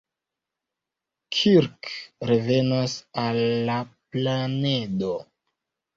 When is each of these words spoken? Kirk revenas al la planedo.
Kirk 1.39 1.91
revenas 2.31 2.97
al 3.27 3.41
la 3.69 3.77
planedo. 4.15 5.17